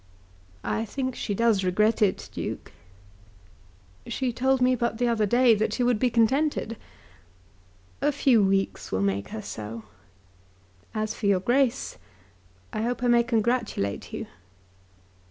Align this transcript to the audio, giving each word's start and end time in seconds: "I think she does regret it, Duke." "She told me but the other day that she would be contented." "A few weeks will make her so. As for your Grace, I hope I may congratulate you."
"I 0.63 0.83
think 0.83 1.13
she 1.13 1.35
does 1.35 1.63
regret 1.63 2.01
it, 2.01 2.27
Duke." 2.33 2.71
"She 4.07 4.33
told 4.33 4.59
me 4.59 4.73
but 4.73 4.97
the 4.97 5.07
other 5.07 5.27
day 5.27 5.53
that 5.53 5.73
she 5.73 5.83
would 5.83 5.99
be 5.99 6.09
contented." 6.09 6.75
"A 8.01 8.11
few 8.11 8.41
weeks 8.41 8.91
will 8.91 9.03
make 9.03 9.27
her 9.27 9.43
so. 9.43 9.83
As 10.95 11.13
for 11.13 11.27
your 11.27 11.39
Grace, 11.39 11.99
I 12.73 12.81
hope 12.81 13.03
I 13.03 13.07
may 13.09 13.21
congratulate 13.21 14.11
you." 14.11 14.25